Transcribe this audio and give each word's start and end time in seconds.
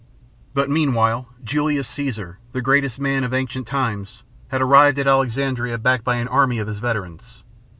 But 0.55 0.67
meanwhile 0.67 1.27
Julius 1.43 1.87
Caesar, 1.89 2.39
the 2.53 2.61
greatest 2.63 2.99
man 2.99 3.23
of 3.23 3.35
ancient 3.35 3.67
times, 3.67 4.23
had 4.47 4.59
arrived 4.59 4.97
at 4.97 5.05
Alexandria 5.05 5.77
backed 5.77 6.03
by 6.05 6.15
an 6.15 6.27
army 6.27 6.57
of 6.57 6.67
his 6.67 6.79
veterans. 6.79 7.43